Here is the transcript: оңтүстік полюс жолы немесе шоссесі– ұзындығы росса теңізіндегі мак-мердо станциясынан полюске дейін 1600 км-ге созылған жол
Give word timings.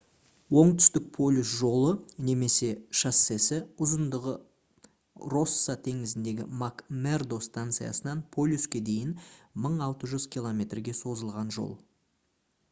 оңтүстік 0.59 1.09
полюс 1.15 1.49
жолы 1.57 1.89
немесе 2.29 2.69
шоссесі– 3.01 3.59
ұзындығы 3.87 4.33
росса 5.35 5.75
теңізіндегі 5.89 6.47
мак-мердо 6.63 7.41
станциясынан 7.51 8.25
полюске 8.39 8.85
дейін 8.91 9.13
1600 9.69 10.27
км-ге 10.37 10.97
созылған 11.05 11.57
жол 11.61 11.71